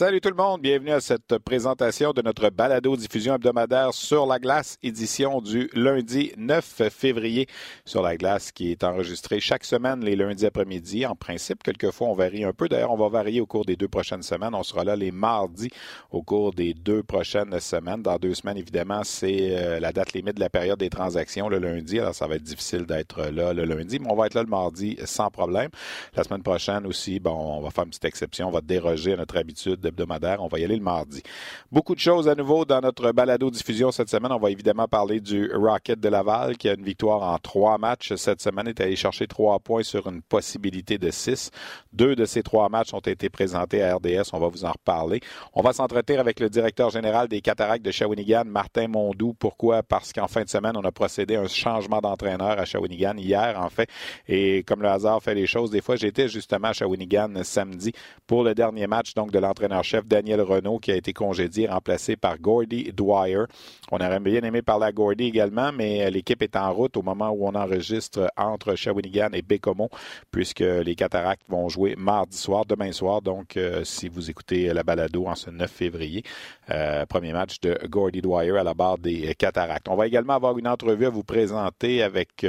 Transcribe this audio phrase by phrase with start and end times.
[0.00, 4.38] Salut tout le monde, bienvenue à cette présentation de notre balado diffusion hebdomadaire sur la
[4.38, 7.46] glace, édition du lundi 9 février
[7.84, 11.04] sur la glace qui est enregistrée chaque semaine les lundis après-midi.
[11.04, 12.66] En principe, quelquefois on varie un peu.
[12.66, 14.54] D'ailleurs, on va varier au cours des deux prochaines semaines.
[14.54, 15.68] On sera là les mardis
[16.10, 18.00] au cours des deux prochaines semaines.
[18.00, 21.58] Dans deux semaines, évidemment, c'est euh, la date limite de la période des transactions le
[21.58, 21.98] lundi.
[21.98, 24.48] Alors, ça va être difficile d'être là le lundi, mais on va être là le
[24.48, 25.68] mardi sans problème.
[26.16, 28.48] La semaine prochaine aussi, bon, on va faire une petite exception.
[28.48, 29.89] On va déroger à notre habitude
[30.38, 31.22] On va y aller le mardi.
[31.70, 34.32] Beaucoup de choses à nouveau dans notre balado-diffusion cette semaine.
[34.32, 38.14] On va évidemment parler du Rocket de Laval qui a une victoire en trois matchs
[38.14, 41.50] cette semaine, est allé chercher trois points sur une possibilité de six.
[41.92, 44.30] Deux de ces trois matchs ont été présentés à RDS.
[44.32, 45.20] On va vous en reparler.
[45.54, 49.34] On va s'entretenir avec le directeur général des Cataractes de Shawinigan, Martin Mondou.
[49.38, 49.82] Pourquoi?
[49.82, 53.60] Parce qu'en fin de semaine, on a procédé à un changement d'entraîneur à Shawinigan hier,
[53.60, 53.88] en fait.
[54.28, 57.92] Et comme le hasard fait les choses, des fois, j'étais justement à Shawinigan samedi
[58.26, 62.16] pour le dernier match donc de l'entraîneur chef Daniel Renault qui a été congédié, remplacé
[62.16, 63.44] par Gordy Dwyer.
[63.90, 67.02] On aurait bien aimé parler à Gordy également, mais euh, l'équipe est en route au
[67.02, 69.88] moment où on enregistre entre Shawinigan et Bécomo,
[70.30, 73.22] puisque les Cataractes vont jouer mardi soir, demain soir.
[73.22, 76.22] Donc, euh, si vous écoutez la balado en ce 9 février,
[76.70, 79.88] euh, premier match de Gordy Dwyer à la barre des Cataractes.
[79.88, 82.44] On va également avoir une entrevue à vous présenter avec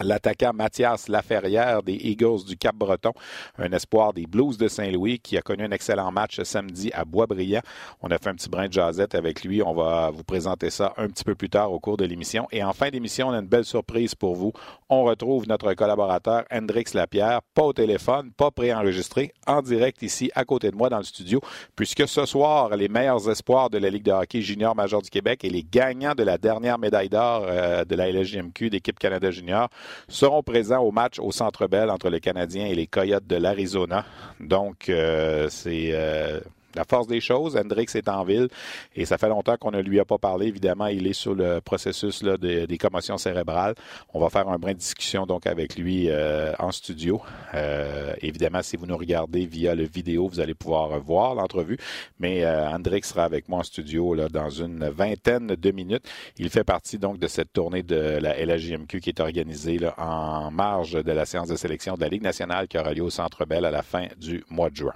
[0.00, 3.12] L'attaquant Mathias Laferrière des Eagles du Cap-Breton,
[3.56, 7.62] un espoir des Blues de Saint-Louis qui a connu un excellent match samedi à Boisbriand.
[8.02, 9.62] On a fait un petit brin de jasette avec lui.
[9.62, 12.46] On va vous présenter ça un petit peu plus tard au cours de l'émission.
[12.52, 14.52] Et en fin d'émission, on a une belle surprise pour vous.
[14.90, 20.44] On retrouve notre collaborateur Hendrix Lapierre, pas au téléphone, pas préenregistré, en direct ici à
[20.44, 21.40] côté de moi dans le studio,
[21.74, 25.42] puisque ce soir, les meilleurs espoirs de la Ligue de hockey junior major du Québec
[25.44, 29.70] et les gagnants de la dernière médaille d'or euh, de la LGMQ d'équipe Canada junior
[30.08, 34.04] seront présents au match au Centre Bell entre les Canadiens et les Coyotes de l'Arizona.
[34.40, 36.40] Donc, euh, c'est euh,
[36.76, 38.48] la force des choses, Hendrix est en ville
[38.94, 40.46] et ça fait longtemps qu'on ne lui a pas parlé.
[40.46, 43.74] Évidemment, il est sur le processus là, des commotions cérébrales.
[44.14, 47.20] On va faire un brin de discussion donc avec lui euh, en studio.
[47.54, 51.78] Euh, évidemment, si vous nous regardez via le vidéo, vous allez pouvoir voir l'entrevue.
[52.18, 56.04] Mais euh, Hendrix sera avec moi en studio là, dans une vingtaine de minutes.
[56.38, 60.50] Il fait partie donc de cette tournée de la LHJMQ qui est organisée là, en
[60.50, 63.44] marge de la séance de sélection de la Ligue nationale qui aura lieu au Centre
[63.44, 64.94] Bell à la fin du mois de juin.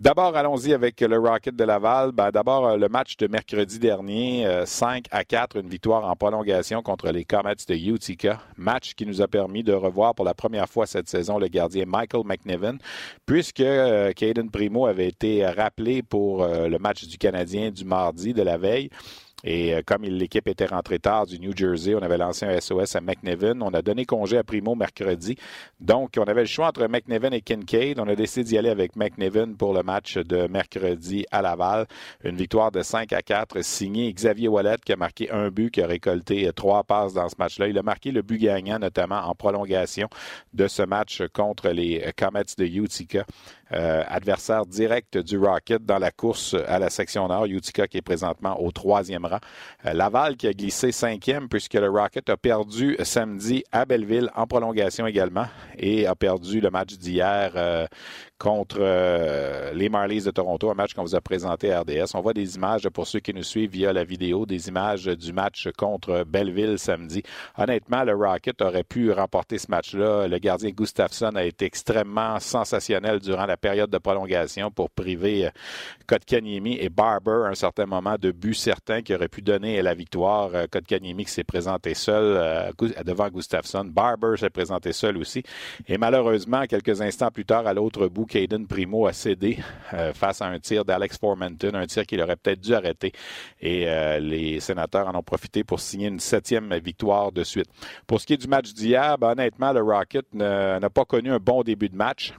[0.00, 2.12] D'abord, allons-y avec le Rocket de Laval.
[2.12, 6.16] Ben, D'abord, euh, le match de mercredi dernier, 5 euh, à 4, une victoire en
[6.16, 8.40] prolongation contre les Comets de Utica.
[8.56, 11.84] Match qui nous a permis de revoir pour la première fois cette saison le gardien
[11.84, 12.78] Michael McNiven,
[13.26, 18.40] puisque euh, Caden Primo avait été rappelé pour le match du Canadien du mardi de
[18.42, 18.88] la veille.
[19.44, 22.96] Et euh, comme l'équipe était rentrée tard du New Jersey, on avait lancé un SOS
[22.96, 23.60] à McNevin.
[23.60, 25.36] On a donné congé à Primo mercredi.
[25.80, 27.98] Donc, on avait le choix entre McNevin et Kincaid.
[27.98, 31.86] On a décidé d'y aller avec McNevin pour le match de mercredi à Laval.
[32.24, 35.82] Une victoire de 5 à 4 signée Xavier Wallet qui a marqué un but, qui
[35.82, 37.68] a récolté euh, trois passes dans ce match-là.
[37.68, 40.08] Il a marqué le but gagnant, notamment en prolongation
[40.52, 43.24] de ce match contre les euh, Comets de Utica.
[43.72, 47.44] Euh, adversaire direct du Rocket dans la course à la section nord.
[47.44, 49.24] Utica qui est présentement au troisième
[49.86, 54.46] Euh, Laval qui a glissé cinquième puisque le Rocket a perdu samedi à Belleville en
[54.46, 55.46] prolongation également
[55.78, 57.86] et a perdu le match d'hier euh,
[58.40, 62.14] contre euh, les Marlies de Toronto, un match qu'on vous a présenté à RDS.
[62.14, 65.32] On voit des images pour ceux qui nous suivent via la vidéo, des images du
[65.34, 67.22] match contre Belleville samedi.
[67.58, 70.26] Honnêtement, le Rocket aurait pu remporter ce match-là.
[70.26, 75.50] Le gardien Gustafsson a été extrêmement sensationnel durant la période de prolongation pour priver euh,
[76.06, 79.94] Kotkaniemi et Barber à un certain moment de but certain qui aurait pu donner la
[79.94, 80.50] victoire.
[80.54, 82.72] Euh, Kotkaniemi qui s'est présenté seul
[83.04, 83.84] devant Gustafsson.
[83.84, 85.42] Barber s'est présenté seul aussi.
[85.86, 89.58] Et malheureusement, quelques instants plus tard, à l'autre bout, Caden Primo a cédé
[89.92, 93.12] euh, face à un tir d'Alex Formanton, un tir qu'il aurait peut-être dû arrêter.
[93.60, 97.68] Et euh, les sénateurs en ont profité pour signer une septième victoire de suite.
[98.06, 101.38] Pour ce qui est du match d'hier, ben, honnêtement, le Rocket n'a pas connu un
[101.38, 102.32] bon début de match.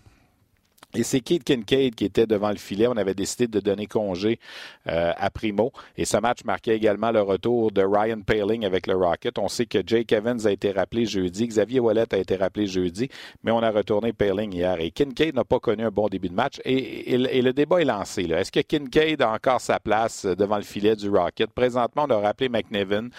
[0.96, 2.88] Et c'est Keith Kincaid qui était devant le filet.
[2.88, 4.40] On avait décidé de donner congé
[4.88, 5.72] euh, à Primo.
[5.98, 9.38] Et ce match marquait également le retour de Ryan Paling avec le Rocket.
[9.40, 13.10] On sait que Jake Evans a été rappelé jeudi, Xavier Wallet a été rappelé jeudi,
[13.44, 14.80] mais on a retourné Paling hier.
[14.80, 16.60] Et Kincaid n'a pas connu un bon début de match.
[16.66, 18.24] Et, le débat est lancé.
[18.24, 21.52] Est-ce que Kincaid a encore sa place devant le filet du Rocket?
[21.52, 23.10] Présentement, on a rappelé McNiven.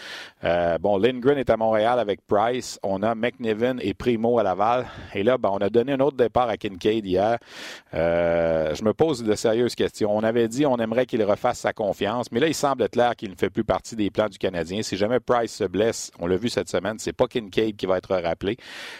[0.44, 2.78] Euh, bon, Lindgren est à Montréal avec Price.
[2.82, 4.86] On a McNiven et Primo à Laval.
[5.14, 7.38] Et là, ben, on a donné un autre départ à Kincaid hier.
[7.94, 10.14] Euh, je me pose de sérieuses questions.
[10.14, 13.30] On avait dit on aimerait qu'il refasse sa confiance, mais là, il semble clair qu'il
[13.30, 14.82] ne fait plus partie des plans du Canadien.
[14.82, 17.98] Si jamais Price se blesse, on l'a vu cette semaine, c'est pas Kincaid qui va
[17.98, 18.56] être rappelé.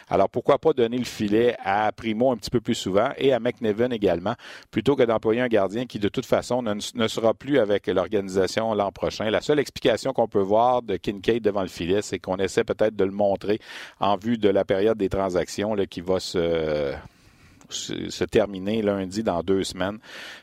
[0.09, 3.41] Alors pourquoi pas donner le filet à Primo un petit peu plus souvent et à
[3.41, 4.35] McNevin également,
[4.71, 8.75] plutôt que d'employer un gardien qui de toute façon ne, ne sera plus avec l'organisation
[8.75, 9.31] l'an prochain.
[9.31, 12.97] La seule explication qu'on peut voir de Kincaid devant le filet, c'est qu'on essaie peut-être
[12.97, 13.59] de le montrer
[14.01, 16.93] en vue de la période des transactions là, qui va se
[17.73, 19.99] se terminer lundi dans deux semaines.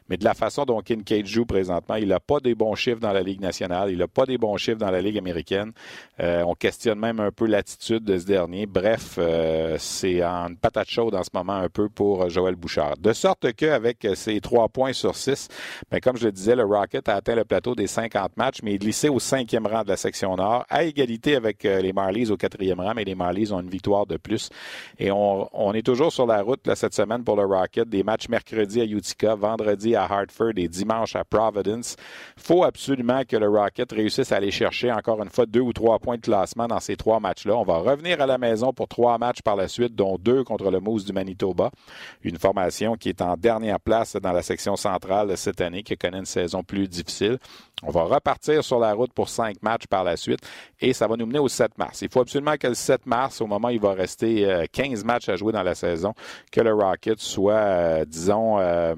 [0.10, 3.12] Mais de la façon dont Kincaid joue présentement, il n'a pas des bons chiffres dans
[3.12, 5.72] la Ligue nationale, il n'a pas des bons chiffres dans la Ligue américaine.
[6.20, 8.66] Euh, on questionne même un peu l'attitude de ce dernier.
[8.66, 12.98] Bref, euh, c'est en patate chaude en ce moment un peu pour Joël Bouchard.
[12.98, 15.48] De sorte qu'avec ses trois points sur six,
[15.92, 18.74] ben, comme je le disais, le Rocket a atteint le plateau des 50 matchs, mais
[18.74, 22.32] il glissait au cinquième rang de la section nord, à égalité avec euh, les Marlies
[22.32, 24.50] au quatrième rang, mais les Marlies ont une victoire de plus.
[24.98, 27.88] Et on, on est toujours sur la route là, cette semaine pour le Rocket.
[27.88, 31.96] Des matchs mercredi à Utica, vendredi à Hartford et dimanche à Providence.
[32.38, 35.74] Il faut absolument que le Rocket réussisse à aller chercher encore une fois deux ou
[35.74, 37.56] trois points de classement dans ces trois matchs-là.
[37.56, 40.70] On va revenir à la maison pour trois matchs par la suite, dont deux contre
[40.72, 41.72] le Moose du Manitoba.
[42.24, 46.20] Une formation qui est en dernière place dans la section centrale cette année, qui connaît
[46.20, 47.38] une saison plus difficile.
[47.84, 50.42] On va repartir sur la route pour cinq matchs par la suite
[50.82, 52.02] et ça va nous mener au 7 mars.
[52.02, 55.06] Il faut absolument que le 7 mars, au moment où il va rester 15 euh,
[55.06, 56.14] matchs à jouer dans la saison,
[56.52, 58.96] que le Rocket soit, euh, disons, euh,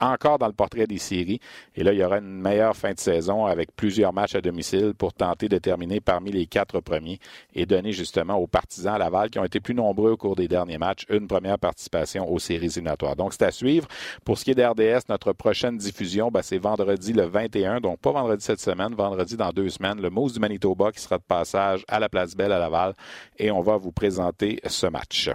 [0.00, 1.40] encore dans le portrait des séries.
[1.74, 4.92] Et là, il y aura une meilleure fin de saison avec plusieurs matchs à domicile
[4.96, 7.18] pour tenter de terminer parmi les quatre premiers
[7.54, 10.48] et donner justement aux partisans à Laval qui ont été plus nombreux au cours des
[10.48, 13.16] derniers matchs une première participation aux séries éliminatoires.
[13.16, 13.88] Donc, c'est à suivre.
[14.24, 18.12] Pour ce qui est d'RDS, notre prochaine diffusion, ben, c'est vendredi le 21, donc pas
[18.12, 21.84] vendredi cette semaine, vendredi dans deux semaines, le Moose du Manitoba qui sera de passage
[21.88, 22.94] à la Place Belle à Laval
[23.38, 25.30] et on va vous présenter ce match.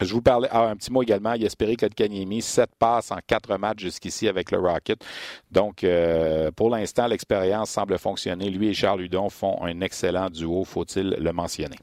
[0.00, 3.80] Je vous parlais, ah, un petit mot également, Yesperi Kotkaniemi, sept passes en quatre matchs
[3.80, 5.04] jusqu'ici avec le Rocket.
[5.50, 8.50] Donc, euh, pour l'instant, l'expérience semble fonctionner.
[8.50, 11.78] Lui et Charles Hudon font un excellent duo, faut-il le mentionner.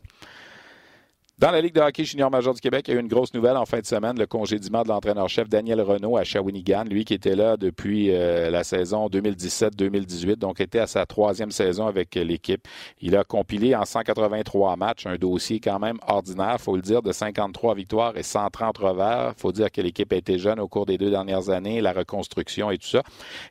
[1.39, 3.33] Dans la Ligue de hockey junior major du Québec, il y a eu une grosse
[3.33, 7.13] nouvelle en fin de semaine, le congédiement de l'entraîneur-chef Daniel Renault à Shawinigan, lui qui
[7.13, 12.67] était là depuis euh, la saison 2017-2018, donc était à sa troisième saison avec l'équipe.
[12.99, 17.13] Il a compilé en 183 matchs un dossier quand même ordinaire, faut le dire, de
[17.13, 19.33] 53 victoires et 130 revers.
[19.37, 22.69] faut dire que l'équipe a été jeune au cours des deux dernières années, la reconstruction
[22.69, 23.01] et tout ça.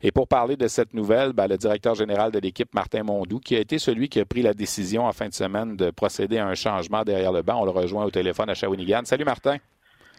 [0.03, 3.57] Et pour parler de cette nouvelle, ben, le directeur général de l'équipe, Martin Mondou, qui
[3.57, 6.47] a été celui qui a pris la décision en fin de semaine de procéder à
[6.47, 7.78] un changement derrière le banc.
[7.81, 9.03] Rejoint au téléphone à Shawinigan.
[9.05, 9.59] Salut Martin.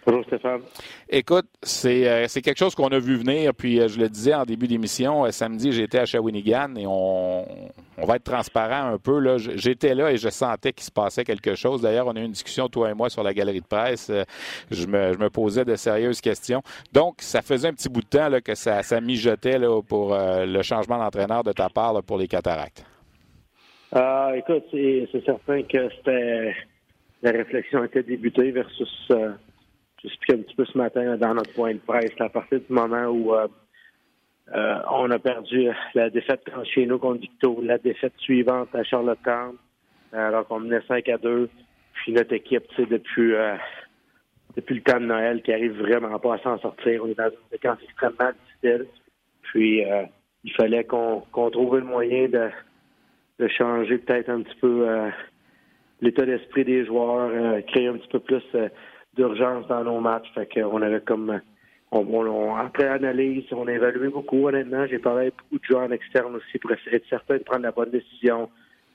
[0.06, 0.62] Bonjour Stéphane.
[1.10, 4.44] Écoute, c'est euh, quelque chose qu'on a vu venir, puis euh, je le disais en
[4.44, 7.46] début d'émission, euh, samedi j'étais à Shawinigan et on,
[7.98, 9.38] va être transparent un peu.
[9.38, 11.82] J'étais là et je sentais qu'il se passait quelque chose.
[11.82, 14.12] D'ailleurs, on a eu une discussion, toi et moi, sur la galerie de presse.
[14.72, 16.62] Je me, posais de sérieuses questions.
[16.94, 20.18] Donc, ça faisait un petit bout de temps là, que ça, ça mijotait là, pour
[20.18, 22.86] le changement d'entraîneur de ta part pour les cataractes.
[23.92, 26.56] Ah, écoute, c'est certain que c'était
[27.22, 31.80] la réflexion était débutée versus, euh, un petit peu ce matin dans notre point de
[31.80, 33.48] presse, à partir du moment où euh,
[34.56, 36.42] euh, on a perdu la défaite
[36.74, 39.56] chez nous contre Victo, la défaite suivante à Charlottetown,
[40.14, 41.50] alors qu'on menait 5 à 2,
[41.94, 43.34] puis notre équipe, tu sais, depuis,
[44.56, 47.04] depuis le temps de Noël, qui arrive vraiment pas à s'en sortir.
[47.04, 48.88] On est dans une séquence extrêmement difficile.
[49.44, 49.84] Puis,
[50.44, 51.22] il fallait qu'on
[51.52, 52.50] trouve le moyen de,
[53.38, 55.12] de changer peut-être un petit peu
[56.02, 58.70] l'état d'esprit des joueurs, euh, créer un petit peu plus euh,
[59.16, 60.32] d'urgence dans nos matchs.
[60.34, 61.42] Fait qu'on avait comme
[61.92, 64.86] on, on, après analyse, on a évalué beaucoup, honnêtement.
[64.88, 67.72] J'ai parlé avec beaucoup de joueurs en externe aussi pour être certain de prendre la
[67.72, 68.50] bonne décision,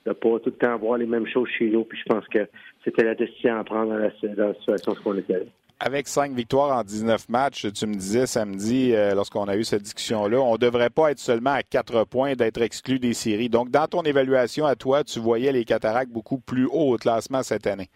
[0.07, 1.85] de pas tout le temps voir les mêmes choses chez nous.
[1.85, 2.47] Puis je pense que
[2.85, 5.47] c'était la décision à prendre dans la, dans la situation qu'on était
[5.81, 9.83] avec cinq victoires en 19 matchs, tu me disais samedi, euh, lorsqu'on a eu cette
[9.83, 13.49] discussion-là, on ne devrait pas être seulement à quatre points d'être exclu des séries.
[13.49, 17.43] Donc, dans ton évaluation à toi, tu voyais les cataractes beaucoup plus haut au classement
[17.43, 17.89] cette année?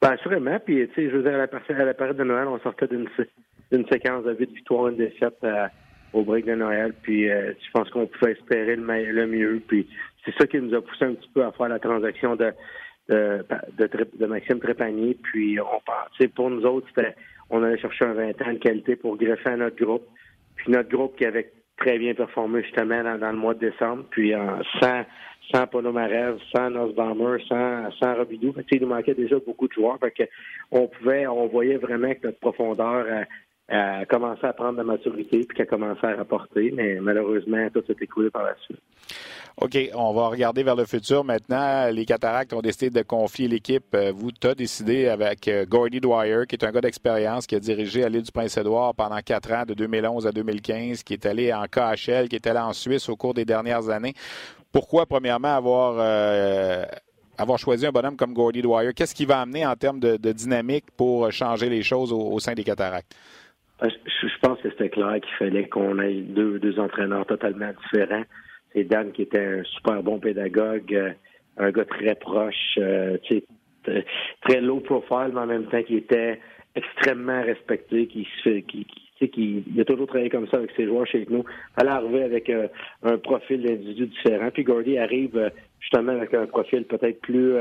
[0.00, 0.58] Bien, assurément.
[0.64, 3.08] Puis, tu sais, je veux dire, à la, période de Noël, on sortait d'une,
[3.88, 5.68] séquence de 8 victoires, une défaite euh,
[6.12, 6.92] au break de Noël.
[7.02, 9.62] Puis, euh, je pense qu'on pouvait espérer le, le mieux.
[9.66, 9.88] Puis,
[10.24, 12.52] c'est ça qui nous a poussé un petit peu à faire la transaction de
[13.08, 15.16] de, Maxime Trépanier.
[15.22, 16.88] Puis on pensait, pour nous autres,
[17.50, 20.06] on allait chercher un 20 ans de qualité pour greffer à notre groupe.
[20.56, 24.04] Puis notre groupe qui avait très bien performé justement dans, le mois de décembre.
[24.10, 24.32] Puis
[24.80, 25.04] sans,
[25.52, 28.54] sans Ponomarev, sans Nosbaumer, sans, sans Robidou.
[28.70, 29.98] Il nous manquait déjà beaucoup de joueurs.
[29.98, 30.22] Fait que
[30.70, 33.06] on pouvait, on voyait vraiment que notre profondeur
[33.68, 36.72] a commencé à prendre de la maturité puis qu'elle a commencé à rapporter.
[36.72, 38.80] Mais malheureusement, tout s'est écoulé par la suite.
[39.58, 41.90] OK, on va regarder vers le futur maintenant.
[41.90, 43.94] Les Cataractes ont décidé de confier l'équipe.
[43.94, 47.54] Euh, vous, tu as décidé avec euh, Gordy Dwyer, qui est un gars d'expérience, qui
[47.54, 51.26] a dirigé à l'île du Prince-Édouard pendant quatre ans, de 2011 à 2015, qui est
[51.26, 54.14] allé en KHL, qui est allé en Suisse au cours des dernières années.
[54.72, 56.84] Pourquoi, premièrement, avoir, euh,
[57.36, 58.94] avoir choisi un bonhomme comme Gordy Dwyer?
[58.94, 62.64] Qu'est-ce qui va amener en termes de, dynamique pour changer les choses au, sein des
[62.64, 63.14] Cataractes?
[63.82, 68.24] Je, pense que c'était clair qu'il fallait qu'on ait deux, deux entraîneurs totalement différents.
[68.72, 71.10] C'est Dan qui était un super bon pédagogue, euh,
[71.58, 73.18] un gars très proche, euh,
[74.42, 76.40] très low profile, mais en même temps qui était
[76.74, 78.86] extrêmement respecté, qui se fait, qui,
[79.18, 81.44] qui, il a toujours travaillé comme ça avec ses joueurs chez nous.
[81.80, 82.68] Elle arrivé avec euh,
[83.02, 84.50] un profil d'individu différent.
[84.52, 87.54] Puis Gordy arrive justement avec un profil peut-être plus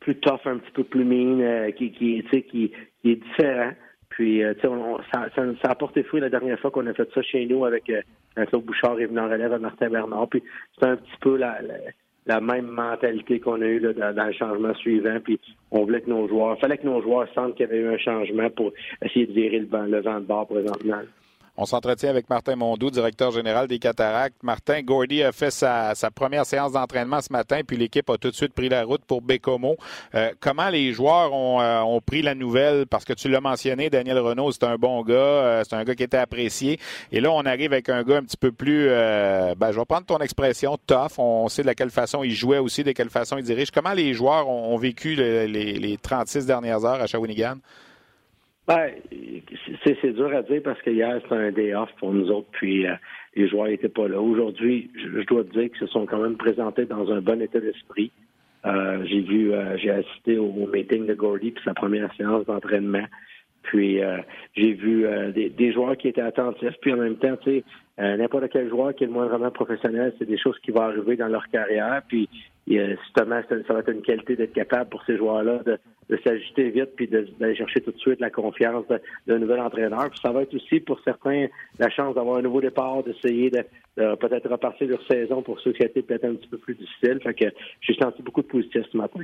[0.00, 3.72] plus tough, un petit peu plus mean, qui, qui, qui, qui est différent.
[4.16, 4.68] Puis, euh, sais,
[5.12, 7.90] ça, ça, a porté fruit la dernière fois qu'on a fait ça chez nous avec
[7.90, 8.00] euh,
[8.46, 10.28] Claude Bouchard et venant relève à Martin Bernard.
[10.28, 10.42] Puis,
[10.78, 11.58] c'est un petit peu la,
[12.24, 15.18] la, même mentalité qu'on a eue là, dans, le changement suivant.
[15.22, 15.38] Puis,
[15.70, 17.98] on voulait que nos joueurs, fallait que nos joueurs sentent qu'il y avait eu un
[17.98, 18.72] changement pour
[19.04, 21.02] essayer de virer le, le vent de bord présentement.
[21.58, 24.42] On s'entretient avec Martin Mondou, directeur général des Cataractes.
[24.42, 28.34] Martin, Gordy a fait sa, première séance d'entraînement ce matin, puis l'équipe a tout de
[28.34, 29.76] suite pris la route pour Bécomo.
[30.14, 32.86] Euh, comment les joueurs euh, ont, pris la nouvelle?
[32.86, 35.94] Parce que tu l'as mentionné, Daniel Renault, c'est un bon gars, euh, c'est un gars
[35.94, 36.78] qui était apprécié.
[37.10, 40.04] Et là, on arrive avec un gars un petit peu plus, ben, je vais prendre
[40.04, 41.18] ton expression, tough.
[41.18, 43.70] On sait de quelle façon il jouait aussi, de quelle façon il dirige.
[43.70, 47.56] Comment les joueurs ont, vécu les, les 36 dernières heures à Shawinigan?
[48.66, 48.90] Ben,
[49.84, 52.84] c'est dur à dire parce que hier, c'était un day off pour nous autres, puis
[52.84, 52.94] euh,
[53.36, 54.20] les joueurs n'étaient pas là.
[54.20, 57.60] Aujourd'hui, je, dois te dire qu'ils se sont quand même présentés dans un bon état
[57.60, 58.10] d'esprit.
[58.64, 63.04] Euh, j'ai vu, euh, j'ai assisté au, meeting de Gordy, puis sa première séance d'entraînement.
[63.62, 63.98] Puis
[64.54, 65.04] j'ai vu
[65.34, 67.64] des, des, joueurs qui étaient attentifs, puis en même temps, tu sais,
[67.98, 71.16] n'importe quel joueur qui est le moins vraiment professionnel, c'est des choses qui vont arriver
[71.16, 72.02] dans leur carrière.
[72.06, 72.28] Puis
[72.68, 76.90] justement, ça va être une qualité d'être capable pour ces joueurs-là de, de s'ajuster vite
[76.96, 78.84] puis d'aller chercher tout de suite la confiance
[79.26, 80.10] d'un nouvel entraîneur.
[80.10, 81.46] Puis ça va être aussi pour certains
[81.78, 83.64] la chance d'avoir un nouveau départ, d'essayer de,
[83.96, 87.18] peut-être repartir leur saison pour ceux qui étaient peut-être un petit peu plus difficile.
[87.22, 87.46] Fait que
[87.80, 89.20] j'ai senti beaucoup de positif ce matin.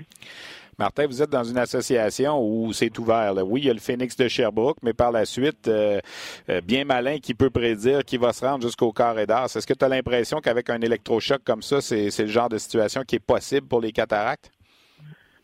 [0.79, 3.35] Martin, vous êtes dans une association où c'est ouvert.
[3.47, 6.01] Oui, il y a le Phoenix de Sherbrooke, mais par la suite, euh,
[6.49, 9.55] euh, bien malin qui peut prédire qui va se rendre jusqu'au carré d'as.
[9.57, 13.03] Est-ce que tu as l'impression qu'avec un électrochoc comme ça, c'est le genre de situation
[13.03, 14.51] qui est possible pour les cataractes?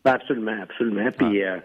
[0.03, 1.11] Ben, absolument, absolument.
[1.11, 1.57] Puis, euh,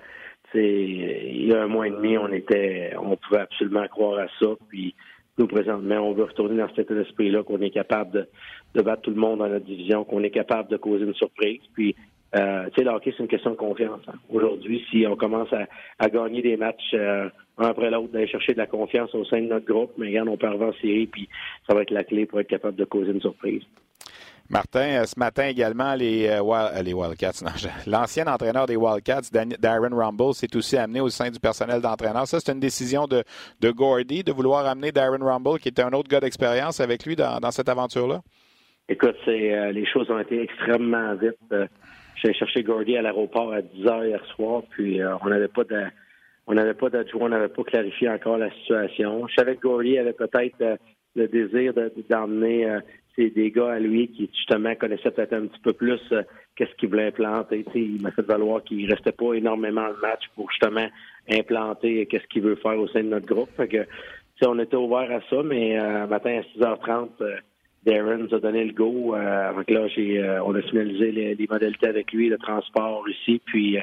[0.54, 4.48] il y a un mois et demi, on était, on pouvait absolument croire à ça.
[4.68, 4.94] Puis,
[5.38, 8.28] nous, présentement, on veut retourner dans cet état d'esprit-là, qu'on est capable
[8.74, 11.60] de, battre tout le monde dans notre division, qu'on est capable de causer une surprise.
[11.74, 11.96] Puis,
[12.34, 14.00] euh, tu sais, le hockey, c'est une question de confiance.
[14.08, 14.14] Hein.
[14.28, 18.58] Aujourd'hui, si on commence à, gagner des matchs euh, un après l'autre, d'aller chercher de
[18.58, 21.28] la confiance au sein de notre groupe, mais regarde, on peut en série, puis
[21.68, 23.62] ça va être la clé pour être capable de causer une surprise.
[24.50, 27.44] Martin, euh, ce matin également, les, euh, les Wildcats,
[27.86, 32.26] l'ancien entraîneur des Wildcats, Darren Rumble, s'est aussi amené au sein du personnel d'entraîneur.
[32.26, 33.22] Ça, c'est une décision de,
[33.60, 37.16] de Gordy de vouloir amener Darren Rumble, qui était un autre gars d'expérience, avec lui
[37.16, 38.20] dans, cette aventure-là?
[38.88, 41.38] Écoute, c'est, les choses ont été extrêmement vite.
[42.24, 45.84] J'ai cherché Gordy à l'aéroport à 10 heures hier soir, puis on n'avait pas de,
[46.46, 49.26] on n'avait pas d'adjoint, on n'avait pas clarifié encore la situation.
[49.28, 50.78] Je savais que Gordy avait peut-être
[51.14, 51.74] le désir
[52.08, 52.80] d'emmener
[53.16, 56.22] c'est des gars à lui qui justement connaissaient peut-être un petit peu plus euh,
[56.56, 57.64] qu'est-ce qu'il voulait implanter.
[57.74, 60.86] il m'a fait valoir qu'il restait pas énormément de match pour justement
[61.30, 63.50] implanter qu'est-ce qu'il veut faire au sein de notre groupe.
[63.56, 63.86] Fait
[64.46, 67.36] on était ouvert à ça, mais euh, matin à 6h30, euh,
[67.84, 69.14] Darren nous a donné le go.
[69.14, 73.78] Euh, là, j'ai, on a finalisé les, modalités avec lui, le transport ici, puis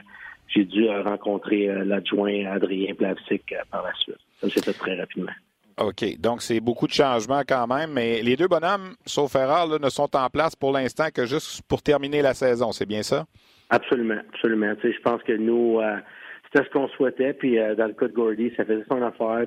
[0.48, 4.17] j'ai dû rencontrer l'adjoint Adrien Plavsic par la suite.
[4.41, 5.31] Ça s'est fait très rapidement.
[5.81, 6.20] OK.
[6.20, 10.15] Donc, c'est beaucoup de changements quand même, mais les deux bonhommes, sauf erreur, ne sont
[10.15, 12.72] en place pour l'instant que juste pour terminer la saison.
[12.72, 13.25] C'est bien ça?
[13.70, 14.74] Absolument, absolument.
[14.84, 15.98] je pense que nous, euh,
[16.46, 17.34] c'était ce qu'on souhaitait.
[17.34, 19.46] Puis, euh, dans le cas de Gordy, ça faisait son affaire.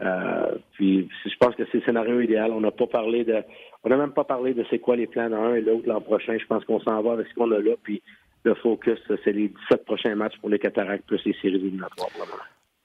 [0.00, 2.50] Euh, puis, je pense que c'est le scénario idéal.
[2.52, 3.42] On n'a pas parlé de,
[3.84, 6.36] on n'a même pas parlé de c'est quoi les plans d'un et l'autre l'an prochain.
[6.38, 7.72] Je pense qu'on s'en va avec ce qu'on a là.
[7.82, 8.02] Puis,
[8.44, 12.10] le focus, c'est les 17 prochains matchs pour les Cataractes plus les séries éliminatoires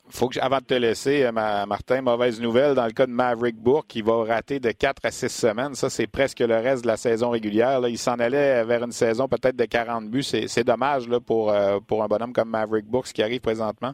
[0.09, 3.55] faut que, avant de te laisser, euh, Martin, mauvaise nouvelle dans le cas de Maverick
[3.55, 5.75] Bourque, qui va rater de 4 à 6 semaines.
[5.75, 7.81] Ça, c'est presque le reste de la saison régulière.
[7.87, 10.23] Il s'en allait vers une saison peut-être de 40 buts.
[10.23, 13.93] C'est dommage là, pour, euh, pour un bonhomme comme Maverick Bourque, ce qui arrive présentement.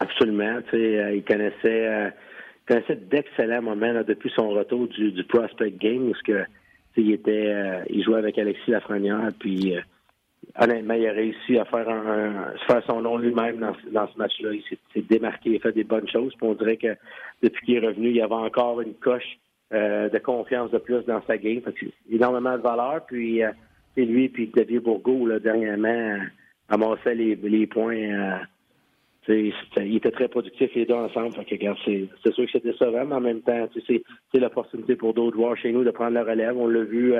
[0.00, 0.58] Absolument.
[0.72, 2.12] il connaissait,
[2.66, 6.44] connaissait d'excellents moments depuis son retour du, du prospect game où que,
[6.96, 9.74] il était, il jouait avec Alexis Lafrenière, puis
[10.58, 14.50] honnêtement, il a réussi à faire un, faire son nom lui-même dans, dans, ce match-là.
[14.52, 16.34] Il s'est démarqué, il a fait des bonnes choses.
[16.36, 16.94] Puis on dirait que
[17.42, 19.38] depuis qu'il est revenu, il y avait encore une coche
[19.72, 21.60] euh, de confiance de plus dans sa game.
[21.62, 21.74] Fait
[22.10, 23.04] énormément de valeur.
[23.06, 23.50] Puis euh,
[23.94, 26.18] c'est lui puis Xavier Bourgault, là, dernièrement,
[26.68, 28.40] amassait les, les points.
[29.28, 31.34] Euh, il était très productif les deux ensemble.
[31.48, 35.72] C'est sûr que c'est décevant, mais en même temps, c'est l'opportunité pour d'autres joueurs chez
[35.72, 36.56] nous de prendre la relève.
[36.56, 37.14] On l'a vu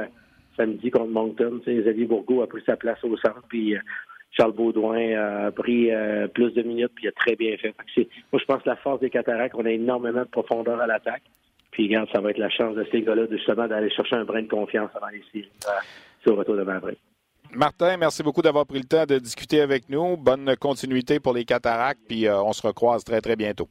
[0.56, 1.60] samedi contre Moncton.
[1.66, 3.80] Xavier Bourgault a pris sa place au centre, puis euh,
[4.30, 7.74] Charles Baudouin a pris euh, plus de minutes, puis il a très bien fait.
[8.32, 11.22] moi, je pense que la force des cataractes, on a énormément de profondeur à l'attaque.
[11.70, 14.42] Puis, regarde, ça va être la chance de ces gars-là, justement, d'aller chercher un brin
[14.42, 15.70] de confiance avant les séries euh,
[16.22, 16.98] sur retour de Maverick.
[17.54, 20.16] Martin, merci beaucoup d'avoir pris le temps de discuter avec nous.
[20.16, 23.68] Bonne continuité pour les cataractes, puis on se recroise très, très bientôt.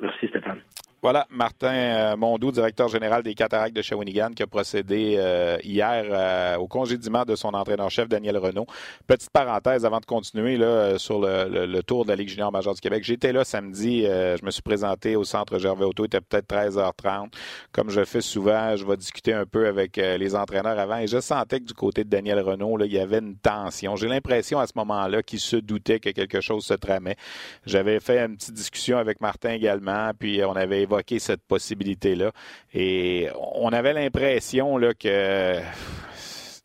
[0.00, 0.60] Merci, Stéphane.
[1.02, 6.04] Voilà, Martin euh, Mondou, directeur général des Cataractes de Shawinigan, qui a procédé euh, hier
[6.10, 8.66] euh, au congédiement de son entraîneur-chef, Daniel Renault.
[9.06, 12.82] Petite parenthèse avant de continuer là, sur le, tour de la Ligue junior majeure du
[12.82, 13.02] Québec.
[13.02, 17.32] J'étais là samedi, je me suis présenté au centre Gervais Auto, il était peut-être 13h30.
[17.72, 21.18] Comme je fais souvent, je vais discuter un peu avec les entraîneurs avant et je
[21.18, 23.96] sentais que du côté de Daniel Renault, là, il y avait une tension.
[23.96, 27.16] J'ai l'impression à ce moment-là qu'il se doutait que quelque chose se tramait.
[27.64, 30.82] J'avais fait une petite discussion avec Martin également, puis on avait
[31.18, 32.32] cette possibilité-là.
[32.74, 33.28] Et
[33.62, 35.60] on avait l'impression que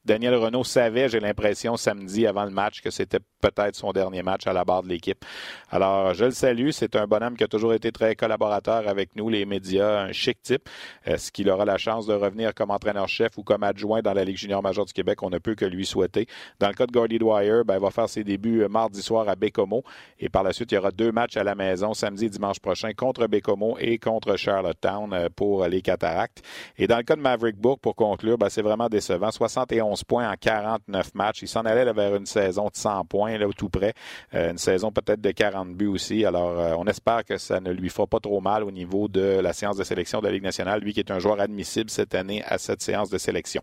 [0.06, 4.46] Daniel Renault savait, j'ai l'impression, samedi avant le match, que c'était peut-être son dernier match
[4.46, 5.26] à la barre de l'équipe.
[5.72, 6.70] Alors, je le salue.
[6.72, 10.42] C'est un bonhomme qui a toujours été très collaborateur avec nous, les médias, un chic
[10.44, 10.70] type.
[11.06, 14.38] Est-ce qu'il aura la chance de revenir comme entraîneur-chef ou comme adjoint dans la Ligue
[14.38, 15.24] junior majeure du Québec?
[15.24, 16.28] On ne peut que lui souhaiter.
[16.60, 19.28] Dans le cas de Gordy Dwyer, ben, il va faire ses débuts euh, mardi soir
[19.28, 19.84] à Bécomo.
[20.20, 22.60] Et par la suite, il y aura deux matchs à la maison, samedi et dimanche
[22.60, 26.44] prochain, contre Bécomo et contre Charlottetown euh, pour les Cataractes.
[26.78, 29.32] Et dans le cas de Maverick Book, pour conclure, ben, c'est vraiment décevant.
[29.32, 31.44] 71 points en 49 matchs.
[31.44, 33.94] Il s'en allait vers une saison de 100 points, là, tout près.
[34.34, 36.26] Euh, une saison peut-être de 40 buts aussi.
[36.26, 39.40] Alors, euh, on espère que ça ne lui fera pas trop mal au niveau de
[39.40, 42.16] la séance de sélection de la Ligue nationale, lui qui est un joueur admissible cette
[42.16, 43.62] année à cette séance de sélection.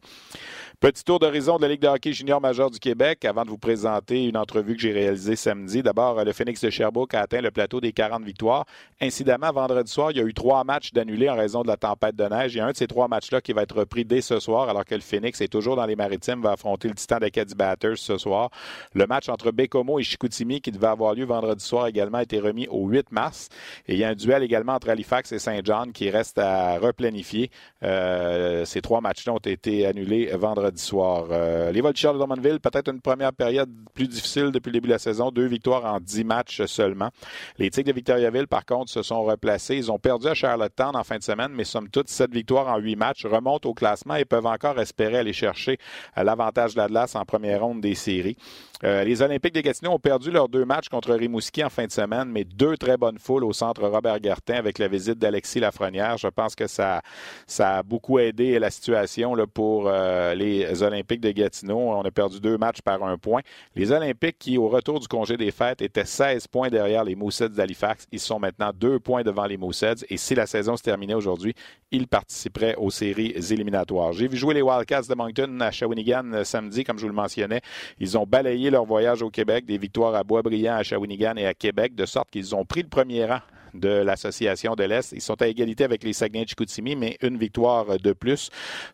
[0.82, 3.56] Petit tour d'horizon de la Ligue de hockey junior majeur du Québec avant de vous
[3.56, 5.80] présenter une entrevue que j'ai réalisée samedi.
[5.80, 8.64] D'abord, le Phoenix de Sherbrooke a atteint le plateau des 40 victoires.
[9.00, 12.16] Incidemment, vendredi soir, il y a eu trois matchs d'annulés en raison de la tempête
[12.16, 12.54] de neige.
[12.54, 14.68] Il y a un de ces trois matchs-là qui va être repris dès ce soir,
[14.68, 17.98] alors que le Phoenix est toujours dans les maritimes, va affronter le Titan d'Acadie Batters
[17.98, 18.50] ce soir.
[18.92, 22.40] Le match entre Bécomo et Chicoutimi, qui devait avoir lieu vendredi soir, également a été
[22.40, 23.50] remis au 8 mars.
[23.86, 27.52] Et il y a un duel également entre Halifax et Saint-Jean qui reste à replanifier.
[27.84, 31.26] Euh, ces trois matchs-là ont été annulés vendredi soir.
[31.30, 34.92] Euh, les Voltigeurs de Drummondville, peut-être une première période plus difficile depuis le début de
[34.92, 35.30] la saison.
[35.30, 37.10] Deux victoires en dix matchs seulement.
[37.58, 39.76] Les Tigres de Victoriaville, par contre, se sont replacés.
[39.76, 42.78] Ils ont perdu à Charlottetown en fin de semaine, mais somme toute, sept victoires en
[42.78, 45.78] huit matchs remontent au classement et peuvent encore espérer aller chercher
[46.18, 48.36] euh, l'avantage de la glace en première ronde des séries.
[48.84, 51.92] Euh, les Olympiques de Gatineau ont perdu leurs deux matchs contre Rimouski en fin de
[51.92, 56.18] semaine, mais deux très bonnes foules au centre Robert Gartin avec la visite d'Alexis Lafrenière.
[56.18, 57.02] Je pense que ça,
[57.46, 59.90] ça a beaucoup aidé la situation là, pour
[60.34, 61.78] les Olympiques de Gatineau.
[61.78, 63.40] On a perdu deux matchs par un point.
[63.74, 67.50] Les Olympiques qui, au retour du congé des fêtes, étaient 16 points derrière les Mooseheads
[67.50, 70.04] d'Halifax, ils sont maintenant deux points devant les Mooseheads.
[70.10, 71.54] Et si la saison se terminait aujourd'hui,
[71.90, 74.12] ils participeraient aux séries éliminatoires.
[74.12, 77.14] J'ai vu jouer les Wildcats de Moncton à Shawinigan euh, samedi, comme je vous le
[77.14, 77.60] mentionnais.
[77.98, 81.54] Ils ont balayé leur voyage au Québec, des victoires à Boisbriand, à Shawinigan et à
[81.54, 83.40] Québec, de sorte qu'ils ont pris le premier rang
[83.74, 85.12] de l'Association de l'Est.
[85.12, 88.50] Ils sont à égalité avec les Saguenay-Chicoutimi, mais une victoire de plus.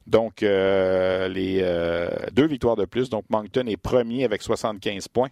[0.07, 3.11] Donc, euh, les euh, deux victoires de plus.
[3.11, 5.31] Donc, Moncton est premier avec 75 points.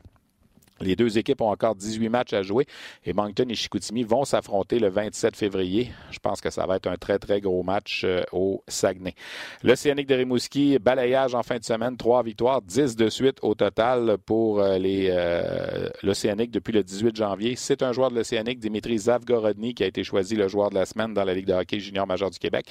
[0.80, 2.66] Les deux équipes ont encore 18 matchs à jouer
[3.04, 5.90] et Moncton et Chicoutimi vont s'affronter le 27 février.
[6.10, 9.14] Je pense que ça va être un très, très gros match euh, au Saguenay.
[9.62, 14.18] L'Océanique de Rimouski, balayage en fin de semaine, trois victoires, 10 de suite au total
[14.26, 17.54] pour euh, euh, l'Océanique depuis le 18 janvier.
[17.56, 20.84] C'est un joueur de l'Océanique, Dimitri Zavgorodny, qui a été choisi le joueur de la
[20.84, 22.66] semaine dans la Ligue de hockey junior majeur du Québec.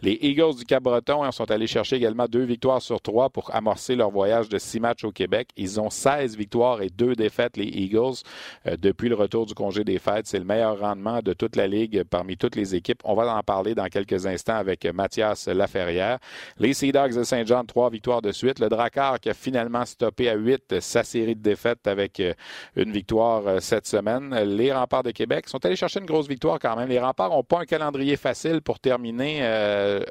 [0.00, 4.10] Les Eagles du Cap-Breton sont allés chercher également deux victoires sur trois pour amorcer leur
[4.10, 5.50] voyage de six matchs au Québec.
[5.56, 8.22] Ils ont 16 victoires et deux défaites les Eagles
[8.66, 10.26] euh, depuis le retour du congé des fêtes.
[10.26, 13.00] C'est le meilleur rendement de toute la Ligue parmi toutes les équipes.
[13.04, 16.18] On va en parler dans quelques instants avec Mathias Laferrière.
[16.58, 18.58] Les Sea Dogs de Saint-Jean, trois victoires de suite.
[18.58, 22.34] Le Drakkar qui a finalement stoppé à huit sa série de défaites avec euh,
[22.76, 24.34] une victoire euh, cette semaine.
[24.44, 26.88] Les Remparts de Québec sont allés chercher une grosse victoire quand même.
[26.88, 29.40] Les Remparts n'ont pas un calendrier facile pour terminer.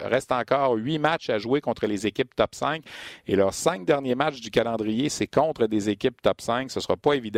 [0.01, 2.83] reste encore huit matchs à jouer contre les équipes top 5.
[3.27, 6.71] Et leurs cinq derniers matchs du calendrier, c'est contre des équipes top 5.
[6.71, 7.28] Ce ne sera pas évident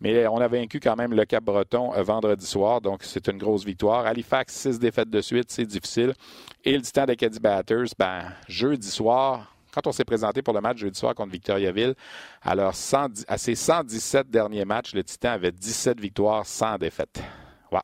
[0.00, 4.06] Mais on a vaincu quand même le Cap-Breton vendredi soir, donc c'est une grosse victoire.
[4.06, 6.14] Halifax, six défaites de suite, c'est difficile.
[6.64, 10.78] Et le Titan d'Acadie Batters, ben, jeudi soir, quand on s'est présenté pour le match
[10.78, 11.94] jeudi soir contre Victoriaville,
[12.42, 12.74] alors
[13.28, 17.22] à ses 117 derniers matchs, le Titan avait 17 victoires sans défaite.
[17.70, 17.80] Ouais.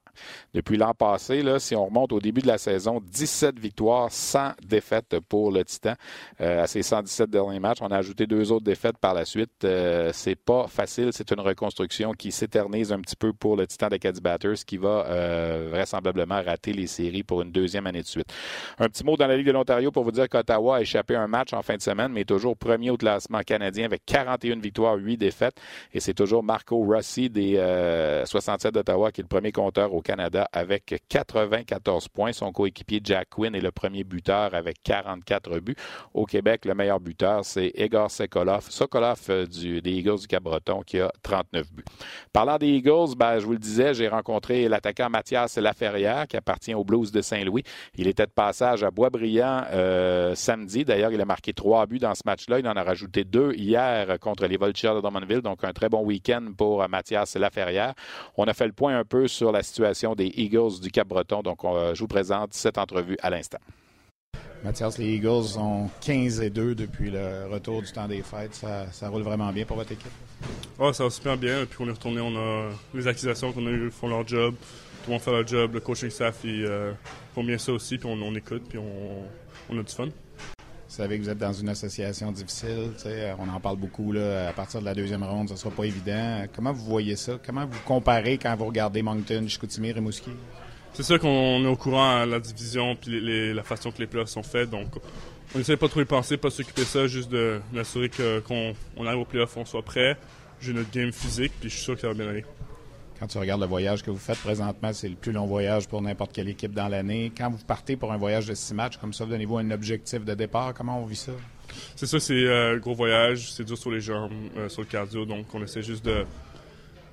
[0.54, 4.52] Depuis l'an passé, là, si on remonte au début de la saison, 17 victoires, sans
[4.66, 5.94] défaites pour le Titan
[6.40, 7.78] euh, à ses 117 derniers matchs.
[7.82, 9.50] On a ajouté deux autres défaites par la suite.
[9.64, 11.10] Euh, c'est pas facile.
[11.12, 15.06] C'est une reconstruction qui s'éternise un petit peu pour le Titan d'Acadie Batters qui va
[15.06, 18.32] euh, vraisemblablement rater les séries pour une deuxième année de suite.
[18.78, 21.26] Un petit mot dans la Ligue de l'Ontario pour vous dire qu'Ottawa a échappé un
[21.26, 24.96] match en fin de semaine, mais est toujours premier au classement canadien avec 41 victoires,
[24.96, 25.60] 8 défaites.
[25.92, 27.56] Et c'est toujours Marco Rossi des
[28.24, 32.32] 67 d'Ottawa qui est le premier contre au Canada avec 94 points.
[32.32, 35.76] Son coéquipier Jack Quinn est le premier buteur avec 44 buts.
[36.12, 41.00] Au Québec, le meilleur buteur, c'est Egor Sokolov, Sokolov euh, des Eagles du Cap-Breton qui
[41.00, 41.84] a 39 buts.
[42.32, 46.74] Parlant des Eagles, ben, je vous le disais, j'ai rencontré l'attaquant Mathias Laferrière qui appartient
[46.74, 47.64] aux Blues de Saint-Louis.
[47.96, 50.84] Il était de passage à Boisbriand euh, samedi.
[50.84, 52.60] D'ailleurs, il a marqué trois buts dans ce match-là.
[52.60, 55.42] Il en a rajouté deux hier contre les Vultures de Drummondville.
[55.42, 57.94] Donc, un très bon week-end pour Mathias Laferrière.
[58.36, 61.42] On a fait le point un peu sur la situation des Eagles du Cap-Breton.
[61.42, 63.58] Donc, je vous présente cette entrevue à l'instant.
[64.64, 68.54] Mathias, les Eagles sont 15 et 2 depuis le retour du temps des fêtes.
[68.54, 70.10] Ça, roule vraiment bien pour votre équipe?
[70.78, 71.66] Oh, ça va super bien.
[71.66, 74.54] Puis on est retourné, on a les accusations qu'on a eues font leur job.
[74.54, 75.74] Tout le monde fait leur job.
[75.74, 76.92] Le coaching staff, ils euh,
[77.34, 77.98] font bien ça aussi.
[77.98, 80.08] Puis on, écoute, puis on, a du fun.
[80.94, 82.92] Vous savez que vous êtes dans une association difficile.
[83.40, 84.12] On en parle beaucoup.
[84.12, 86.44] Là, à partir de la deuxième ronde, ce ne sera pas évident.
[86.54, 87.32] Comment vous voyez ça?
[87.44, 90.30] Comment vous comparez quand vous regardez Moncton, Chicoutimi, Rimouski?
[90.92, 93.20] C'est sûr qu'on est au courant à la division puis
[93.52, 94.70] la façon que les playoffs sont faits.
[94.70, 94.86] Donc,
[95.56, 98.08] on essaie pas trop y penser, pas s'occuper de ça, juste de d'assurer
[98.46, 100.16] qu'on on arrive au playoffs, on soit prêt.
[100.60, 102.44] J'ai notre game physique, puis je suis sûr que ça va bien aller.
[103.24, 106.02] Quand tu regardes le voyage que vous faites présentement, c'est le plus long voyage pour
[106.02, 107.32] n'importe quelle équipe dans l'année.
[107.34, 110.34] Quand vous partez pour un voyage de six matchs comme ça, donnez-vous un objectif de
[110.34, 110.74] départ.
[110.74, 111.32] Comment on vit ça?
[111.96, 114.88] C'est ça, c'est un euh, gros voyage, c'est dur sur les jambes, euh, sur le
[114.88, 116.26] cardio, donc on essaie juste de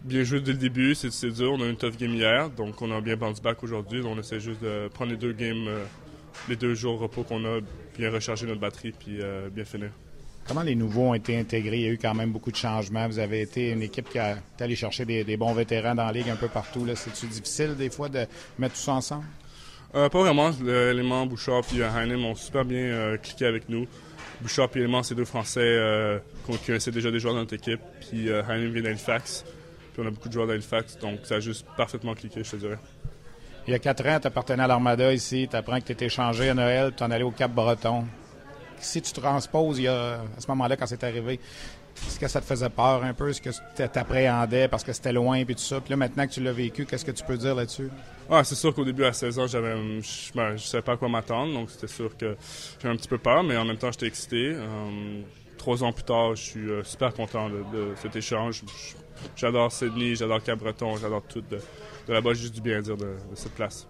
[0.02, 0.96] bien jouer dès le début.
[0.96, 3.64] C'est dur, on a eu une tough game hier, donc on a bien bounce back
[3.64, 4.02] aujourd'hui.
[4.04, 5.86] On essaie juste de prendre les deux games, euh,
[6.50, 7.62] les deux jours de repos qu'on a,
[7.98, 9.20] bien recharger notre batterie, puis
[9.54, 9.92] bien finir.
[10.48, 11.78] Comment les nouveaux ont été intégrés?
[11.78, 13.08] Il y a eu quand même beaucoup de changements.
[13.08, 16.12] Vous avez été une équipe qui a été allée chercher des, bons vétérans dans la
[16.12, 16.86] ligue un peu partout.
[16.96, 18.26] C'est-tu difficile des fois de
[18.58, 19.26] mettre tout ça ensemble?
[19.96, 20.52] Euh, pas vraiment.
[20.62, 23.88] L'élément Bouchard et Heinem ont super bien euh, cliqué avec nous.
[24.42, 27.82] Bouchard et Élément, c'est deux Français euh, qui connaissaient déjà des joueurs dans notre équipe.
[28.00, 29.46] Puis Heinem vient d'Halifax.
[29.94, 30.98] Puis on a beaucoup de joueurs d'Halifax.
[30.98, 32.80] Donc ça a juste parfaitement cliqué, je te dirais.
[33.68, 35.48] Il y a quatre ans, tu appartenais à l'Armada ici.
[35.50, 36.94] Tu apprends que tu étais échangé à Noël.
[36.98, 38.06] Tu en allé au Cap-Breton
[38.86, 41.40] si tu transposes il y a, à ce moment-là, quand c'est arrivé,
[42.08, 43.30] est-ce que ça te faisait peur un peu?
[43.30, 45.80] Est-ce que tu t'appréhendais parce que c'était loin et tout ça?
[45.82, 47.90] Puis là, maintenant que tu l'as vécu, qu'est-ce que tu peux dire là-dessus?
[48.30, 51.54] Ouais, c'est sûr qu'au début, à 16 ans, je, ne savais pas à quoi m'attendre.
[51.54, 52.36] Donc, c'était sûr que
[52.82, 54.54] j'avais un petit peu peur, mais en même temps, j'étais excité.
[54.56, 55.22] Euh,
[55.58, 58.64] trois ans plus tard, je suis euh, super content de, cet échange.
[59.36, 61.42] J'adore Sydney, j'adore Cabreton, j'adore tout.
[61.42, 61.60] De,
[62.08, 63.88] de là-bas, juste du bien dire de cette place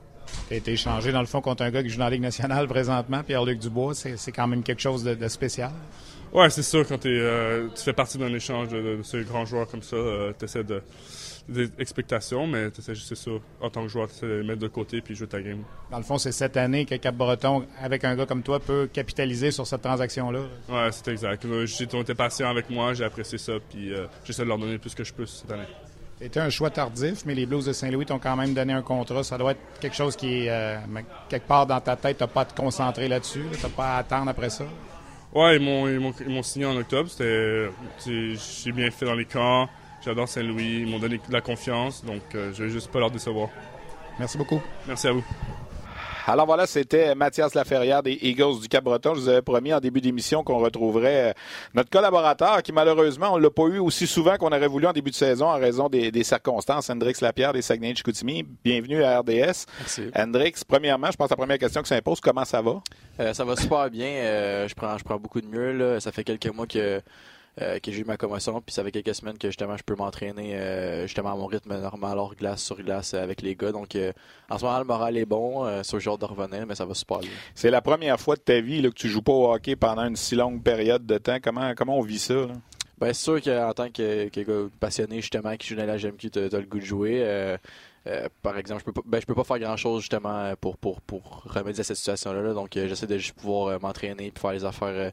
[0.48, 2.22] qui a été échangé, dans le fond, contre un gars qui joue dans la Ligue
[2.22, 3.94] nationale présentement, Pierre-Luc Dubois.
[3.94, 5.72] C'est quand même quelque chose de, spécial.
[6.34, 6.88] Oui, c'est sûr.
[6.88, 10.46] Quand euh, tu fais partie d'un échange de, ce grand joueur comme ça, euh, tu
[10.46, 10.82] essaies de
[11.48, 15.02] des expectations, mais c'est sûr, en tant que joueur, tu de les mettre de côté
[15.02, 15.64] puis jouer ta game.
[15.90, 19.52] Dans le fond, c'est cette année que Cap-Breton, avec un gars comme toi, peut capitaliser
[19.52, 20.40] sur cette transaction-là.
[20.70, 21.46] Oui, c'est exact.
[21.66, 24.80] J'ai été patient avec moi, j'ai apprécié ça, puis euh, j'essaie de leur donner le
[24.80, 25.68] plus que je peux cette année.
[26.22, 29.24] C'était un choix tardif, mais les Blues de Saint-Louis t'ont quand même donné un contrat.
[29.24, 30.78] Ça doit être quelque chose qui est euh,
[31.28, 32.20] quelque part dans ta tête.
[32.20, 33.44] Tu pas à te concentrer là-dessus.
[33.52, 34.66] Tu n'as pas à attendre après ça?
[35.34, 37.10] Ouais, ils m'ont signé en octobre.
[37.18, 39.68] J'ai bien fait dans les camps.
[40.06, 40.82] J'adore Saint-Louis.
[40.82, 42.06] Ils m'ont donné de la confiance.
[42.06, 43.50] Donc, euh, je vais juste pas leur décevoir.
[44.20, 44.62] Merci beaucoup.
[44.88, 45.24] Merci à vous.
[46.32, 49.16] Alors voilà, c'était Mathias Laferrière des Eagles du Cap-Breton.
[49.16, 51.34] Je vous avais promis en début d'émission qu'on retrouverait euh,
[51.74, 55.10] notre collaborateur qui malheureusement, on l'a pas eu aussi souvent qu'on aurait voulu en début
[55.12, 56.90] de saison en raison des, circonstances.
[56.90, 59.66] Hendrix Lapierre des Saguenay-Chicoutimi, bienvenue à RDS.
[59.80, 60.04] Merci.
[60.16, 62.82] Hendrix, premièrement, je pense que la première question qui s'impose, comment ça va?
[63.20, 64.08] Euh, ça va super bien.
[64.08, 65.74] Euh, je, prends, je prends beaucoup de mieux.
[65.74, 66.00] Là.
[66.00, 67.02] Ça fait quelques mois que
[67.60, 68.62] euh, que j'ai eu ma commotion.
[68.62, 71.80] Puis ça fait quelques semaines que justement je peux m'entraîner euh, justement à mon rythme
[71.80, 73.72] normal hors glace sur glace avec les gars.
[73.72, 74.14] Donc euh,
[74.50, 77.20] en ce moment le moral est bon, c'est jour de revenir, mais ça va super
[77.20, 77.30] bien.
[77.54, 80.06] C'est la première fois de ta vie là, que tu joues pas au hockey pendant
[80.06, 81.38] une si longue période de temps.
[81.42, 82.34] Comment comment on vit ça?
[82.34, 82.54] Là?
[83.02, 86.38] Ben, c'est sûr qu'en tant que, que, passionné justement qui joue dans la GMQ, tu
[86.40, 87.22] as, le goût de jouer.
[87.24, 87.58] euh,
[88.42, 91.02] par exemple, je peux pas, ben, je peux pas faire grand chose justement pour, pour,
[91.02, 92.54] pour remédier à cette situation-là.
[92.54, 95.12] Donc, euh, j'essaie de juste pouvoir euh, m'entraîner et faire les affaires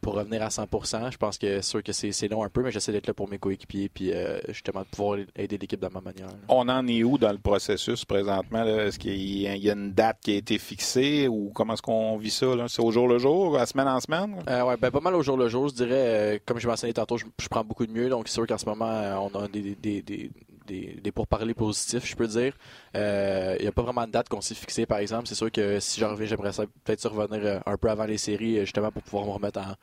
[0.00, 1.12] pour revenir à 100%.
[1.12, 3.28] Je pense que c'est sûr que c'est long un peu, mais j'essaie d'être là pour
[3.28, 4.12] mes coéquipiers puis
[4.48, 6.28] justement de pouvoir aider l'équipe de ma manière.
[6.48, 8.64] On en est où dans le processus présentement?
[8.64, 12.30] Est-ce qu'il y, a une date qui a été fixée ou comment est-ce qu'on vit
[12.30, 12.46] ça?
[12.68, 14.36] C'est au jour le jour, à semaine en semaine?
[14.46, 15.68] ouais, ben, pas mal au jour le jour.
[15.68, 18.08] Je dirais, comme je mentionnais tantôt, je, prends beaucoup de mieux.
[18.08, 20.30] Donc, c'est sûr qu'en ce moment, on a des, des, des
[20.68, 22.52] des, des pourparlers positifs, je peux dire.
[22.94, 25.26] Il euh, n'y a pas vraiment de date qu'on s'est fixée, par exemple.
[25.26, 26.52] C'est sûr que si j'en reviens, j'aimerais
[26.84, 29.74] peut-être revenir euh, un peu avant les séries, euh, justement pour pouvoir me remettre en,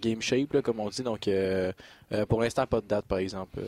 [0.00, 1.02] game shape, comme on dit.
[1.02, 1.28] Donc,
[2.28, 3.60] pour l'instant, pas de date, par exemple.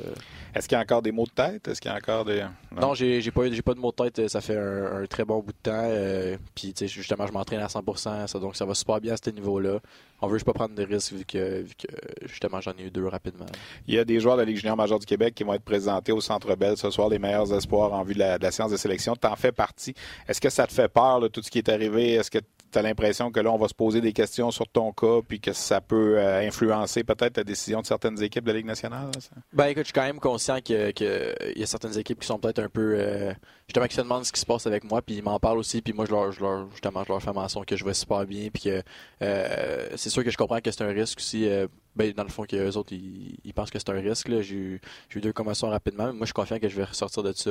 [0.54, 1.68] Est-ce qu'il y a encore des mots de tête?
[1.68, 2.44] Est-ce qu'il y a encore des...
[2.72, 4.28] Non, j'ai, j'ai pas, pas de mots de tête.
[4.28, 6.38] Ça fait un, très bon bout de temps.
[6.54, 8.26] puis, justement, je m'entraîne à 100%.
[8.26, 9.80] Ça, donc, ça va super bien à ce niveau-là.
[10.22, 11.86] On veut juste pas prendre de risques vu que, vu que
[12.26, 13.46] justement, j'en ai eu deux rapidement.
[13.86, 15.64] Il y a des joueurs de la Ligue junior majeure du Québec qui vont être
[15.64, 18.50] présentés au Centre Bell ce soir, les meilleurs espoirs en vue de la, de la
[18.50, 19.16] séance de sélection.
[19.16, 19.94] Tu en fais partie.
[20.28, 22.12] Est-ce que ça te fait peur, tout ce qui est arrivé?
[22.14, 22.38] Est-ce que
[22.70, 25.40] tu as l'impression que là, on va se poser des questions sur ton cas, puis
[25.40, 29.10] que ça peut euh, influencer peut-être la décision de certaines équipes de la Ligue nationale?
[29.52, 32.38] Ben écoute, je suis quand même conscient qu'il que y a certaines équipes qui sont
[32.38, 32.94] peut-être un peu.
[32.96, 33.32] Euh,
[33.66, 35.82] justement, qui se demandent ce qui se passe avec moi, puis ils m'en parlent aussi,
[35.82, 38.24] puis moi, je leur, je leur, justement, je leur fais mention que je vais super
[38.26, 38.82] bien, puis que
[39.22, 41.48] euh, c'est sûr que je comprends que c'est un risque aussi.
[41.96, 44.28] ben, dans le fond, qu'eux autres, ils, pensent que c'est un risque.
[44.40, 44.80] J'ai eu,
[45.14, 47.50] eu deux commotions rapidement, mais moi, je suis confiant que je vais ressortir de ça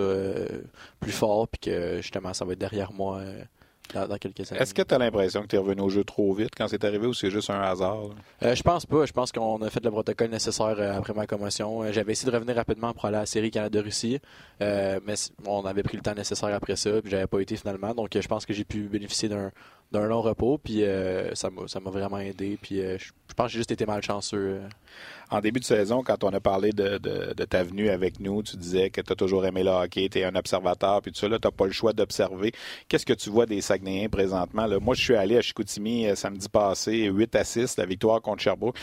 [0.99, 3.21] plus fort, puis que justement, ça va être derrière moi
[3.93, 4.61] dans, quelques années.
[4.61, 6.83] Est-ce que tu as l'impression que tu es revenu au jeu trop vite quand c'est
[6.83, 8.09] arrivé ou c'est juste un hasard?
[8.43, 9.05] Euh, je pense pas.
[9.05, 11.83] Je pense qu'on a fait le protocole nécessaire euh, après ma commotion.
[11.83, 14.19] Euh, j'avais essayé de revenir rapidement pour aller à la série Canada-Russie,
[14.59, 17.93] mais on avait pris le temps nécessaire après ça, puis j'avais pas été finalement.
[17.93, 19.51] Donc je pense que j'ai pu bénéficier d'un
[19.91, 20.83] d'un long repos, puis
[21.33, 22.57] ça m'a vraiment aidé.
[22.61, 24.61] Puis je pense que j'ai juste été malchanceux
[25.31, 26.97] en début de saison, quand on a parlé de,
[27.45, 30.23] ta venue avec nous, tu disais que tu as toujours aimé le hockey, tu es
[30.23, 32.51] un observateur, puis tout ça, là, tu n'as pas le choix d'observer.
[32.87, 34.67] Qu'est-ce que tu vois des Saguenayens présentement?
[34.81, 38.41] Moi, je suis allé à Chicoutimi euh, samedi passé, 8 à 6, la victoire contre
[38.41, 38.77] Sherbrooke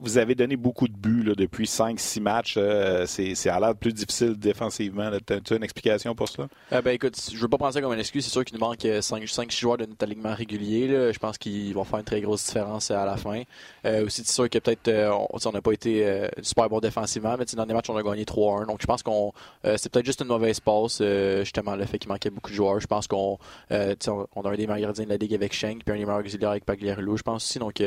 [0.00, 2.54] vous avez donné beaucoup de buts depuis 5-6 matchs.
[2.58, 5.10] Euh, c'est à l'air plus difficile défensivement.
[5.26, 6.48] Tu as une explication pour cela?
[6.72, 8.24] Euh, ben, écoute, je veux pas ça comme une excuse.
[8.24, 11.12] C'est sûr qu'il nous manque 5-6 euh, joueurs de notre alignement régulier.
[11.12, 13.42] Je pense qu'ils vont faire une très grosse différence à la fin.
[13.84, 17.74] aussi, c'est sûr que peut-être on n'a pas été super bon défensivement, mais dans les
[17.74, 18.66] matchs, on a gagné 3-1.
[18.66, 19.32] Donc, je pense qu'on
[19.64, 21.02] c'est peut-être juste une mauvaise passe,
[21.40, 22.80] justement, le fait qu'il manquait beaucoup de joueurs.
[22.80, 23.38] Je pense qu'on
[23.70, 26.20] on, a un des meilleurs gardiens de la Ligue avec Schenk, puis un des meilleurs
[26.20, 27.58] auxiliaires avec Pagliarulo, je pense aussi.
[27.58, 27.82] Donc,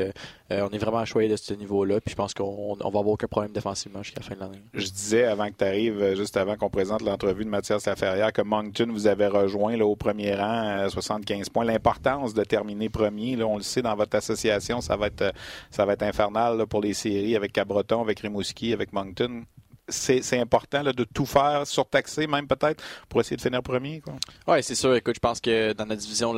[0.50, 3.52] on est vraiment à de ce niveau Puis je pense qu'on va avoir aucun problème
[3.52, 4.64] défensivement jusqu'à la fin de l'année.
[4.74, 8.32] Je disais avant que tu arrives, euh, juste avant qu'on présente l'entrevue de Mathias Laferrière,
[8.34, 11.66] que Moncton vous avait rejoint au premier rang, à 75 points.
[11.66, 15.32] L'importance de terminer premier, là, on le sait, dans votre association, ça va être, euh,
[15.72, 19.44] ça va être infernal pour les séries avec Cabreton, avec Rimouski, avec Moncton
[19.90, 24.02] c'est important de tout faire, surtaxer même peut-être, pour essayer de finir premier.
[24.48, 24.96] Oui, c'est sûr.
[24.96, 26.34] Écoute, je pense que dans notre division,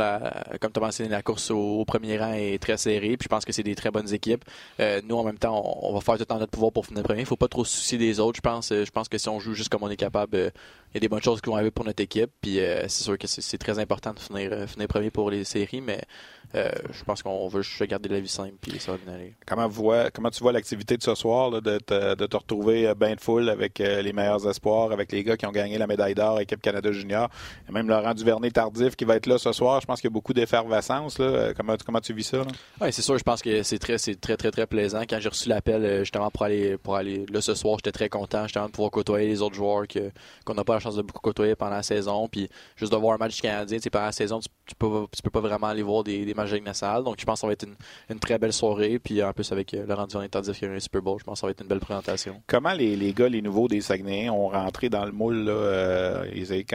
[0.59, 3.17] comme tu as mentionné, la course au, premier rang est très serrée.
[3.17, 4.43] Puis je pense que c'est des très bonnes équipes.
[4.79, 7.19] Euh, nous, en même temps, on, va faire tout en notre pouvoir pour finir premier.
[7.19, 8.37] Il ne faut pas trop se soucier des autres.
[8.37, 10.49] Je pense, je pense que si on joue juste comme on est capable, euh,
[10.95, 12.31] y a des bonnes choses qui vont arriver pour notre équipe.
[12.41, 15.81] Puis euh, c'est sûr que c'est très important de finir, finir premier pour les séries,
[15.81, 16.01] mais
[16.55, 19.35] euh, je pense qu'on veut juste garder la vie simple puis ça va bien aller.
[19.45, 22.95] Comment, vois, comment tu vois l'activité de ce soir, de, te, de, te, retrouver euh,
[22.95, 25.87] bien de foule avec euh, les meilleurs espoirs, avec les gars qui ont gagné la
[25.87, 27.29] médaille d'or équipe Canada Junior,
[27.67, 29.81] et même Laurent Duvernay tardif qui va être là ce soir.
[29.81, 31.17] Je pense qu'il y a beaucoup d'effervescence.
[31.57, 32.41] Comment, comment tu vis ça?
[32.79, 33.17] Oui, c'est sûr.
[33.17, 35.01] Je pense que c'est très, très, très, très plaisant.
[35.01, 38.43] Quand j'ai reçu l'appel justement pour aller, pour aller là ce soir, j'étais très content
[38.43, 39.85] justement de pouvoir côtoyer les autres joueurs
[40.45, 42.27] qu'on n'a pas chance de beaucoup côtoyer pendant la saison.
[42.27, 45.67] Puis juste de voir un match canadien, pendant la saison, tu, tu, peux, pas vraiment
[45.67, 47.65] aller voir des, des matchs de Donc, je pense que ça va être
[48.09, 48.99] une, très belle soirée.
[48.99, 51.35] Puis en plus, avec euh, Laurent Duvernay tardif qui a un Super Bowl, je pense
[51.35, 52.41] que ça va être une belle présentation.
[52.47, 55.45] Comment les, les gars, les nouveaux des Saguenayens ont rentré dans le moule?
[55.47, 56.25] Euh,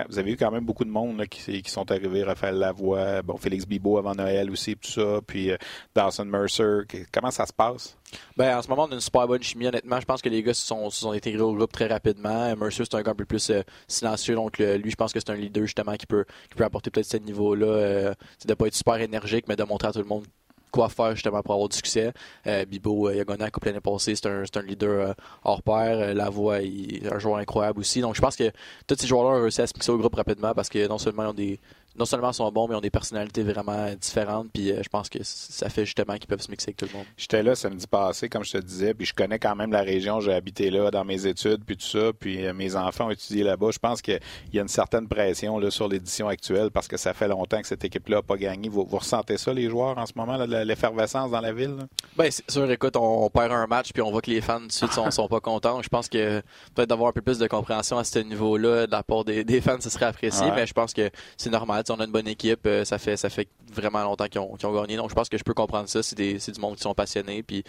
[0.09, 2.25] vous avez eu quand même beaucoup de monde qui, sont arrivés.
[2.25, 5.21] Raphaël Lavoie, bon, Félix Bibo avant Noël aussi, tout ça.
[5.27, 5.57] Puis euh,
[5.95, 6.83] Dawson Mercer.
[7.13, 7.97] Comment ça se passe?
[8.37, 10.01] Ben, en ce moment, on a une super bonne chimie, honnêtement.
[10.01, 12.55] Je pense que les gars se sont, sont intégrés au groupe très rapidement.
[12.57, 13.53] Mercer, c'est un gars un peu plus
[13.89, 14.35] silencieux.
[14.35, 17.07] Donc, lui, je pense que c'est un leader, justement, qui peut, qui peut apporter peut-être
[17.07, 17.67] ce niveau-là.
[17.67, 18.15] Euh,
[18.47, 20.25] de pas être super énergique, mais de montrer à tout le monde
[20.71, 22.13] quoi faire justement pour avoir du succès.
[22.47, 25.13] Euh, Bibo, euh, il a gagné la Coupe l'année passée, c'est un, un, leader euh,
[25.45, 26.15] hors pair.
[26.15, 28.01] La voix, il un joueur incroyable aussi.
[28.01, 28.51] Donc je pense que
[28.87, 31.25] tous ces joueurs-là ont réussi à se mixer au groupe rapidement parce que non seulement
[31.25, 31.61] ils ont des,
[31.97, 34.49] non seulement sont bons, mais ont des personnalités vraiment différentes.
[34.53, 37.07] Puis je pense que ça fait justement qu'ils peuvent se mixer avec tout le monde.
[37.17, 40.21] J'étais là samedi passé, comme je te disais, puis je connais quand même la région.
[40.21, 42.13] J'ai habité là dans mes études, puis tout ça.
[42.19, 43.71] Puis mes enfants ont étudié là-bas.
[43.73, 44.21] Je pense qu'il
[44.53, 47.67] y a une certaine pression là, sur l'édition actuelle parce que ça fait longtemps que
[47.67, 48.69] cette équipe-là n'a pas gagné.
[48.69, 51.77] Vous, ressentez ça, les joueurs, en ce moment, l'effervescence dans la ville?
[52.19, 52.71] Bien, c'est sûr.
[52.71, 55.29] Écoute, on, perd un match, puis on voit que les fans, de suite, sont, sont
[55.29, 55.83] pas contents.
[55.83, 56.41] Je pense que
[56.75, 59.81] peut-être d'avoir un peu plus de compréhension à ce niveau-là de la part des, fans,
[59.81, 60.47] ce serait apprécié.
[60.55, 61.80] Mais je pense que c'est normal.
[61.89, 62.67] On a une bonne équipe.
[62.67, 64.97] Euh, ça fait, ça fait vraiment longtemps qu'ils ont, gagné.
[64.97, 66.03] Donc, je pense que je peux comprendre ça.
[66.03, 67.43] C'est du monde qui sont passionnés.
[67.43, 67.65] Puis,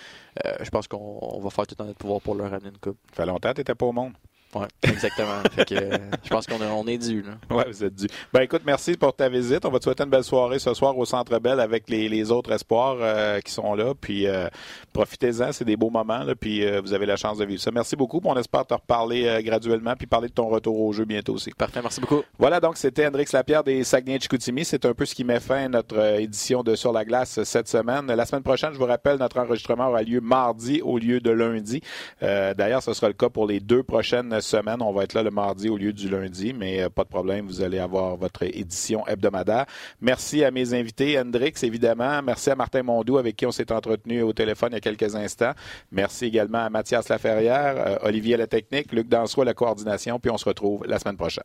[0.46, 2.98] euh, je pense qu'on va faire tout en notre pouvoir pour leur amener une coupe.
[3.12, 4.14] Ça fait longtemps que tu n'étais pas au monde.
[4.56, 5.42] Oui, exactement.
[5.72, 7.24] Euh, je pense qu'on est, on est dû.
[7.50, 8.08] Oui, vous êtes dû.
[8.34, 9.64] Ben écoute, merci pour ta visite.
[9.66, 12.52] On va te souhaiter une belle soirée ce soir au Centre Bell avec les, autres
[12.52, 13.94] espoirs euh, qui sont là.
[14.00, 14.48] Puis euh,
[14.92, 16.24] profitez-en, c'est des beaux moments.
[16.24, 17.72] Là, puis vous avez la chance de vivre ça.
[17.72, 18.20] Merci beaucoup.
[18.26, 21.52] On espère te reparler graduellement puis parler de ton retour au jeu bientôt aussi.
[21.52, 22.22] Parfait, merci beaucoup.
[22.38, 24.66] Voilà, donc c'était Hendrix Lapierre des Saguenay-Chicoutimi.
[24.66, 27.70] C'est un peu ce qui met fin à notre édition de Sur la glace cette
[27.70, 28.08] semaine.
[28.08, 31.82] La semaine prochaine, je vous rappelle, notre enregistrement aura lieu mardi au lieu de lundi.
[32.22, 34.82] D'ailleurs, ce sera le cas pour les deux prochaines semaines.
[34.82, 37.46] On va être là le mardi au lieu du lundi, mais euh, pas de problème,
[37.46, 39.66] vous allez avoir votre édition hebdomadaire.
[40.02, 42.22] Merci à mes invités, Hendrix, évidemment.
[42.22, 45.16] Merci à Martin Mondou, avec qui on s'est entretenu au téléphone il y a quelques
[45.16, 45.54] instants.
[45.92, 50.38] Merci également à Mathias Laferrière, euh, Olivier la technique, Luc Dansois la coordination, puis on
[50.38, 51.44] se retrouve la semaine prochaine.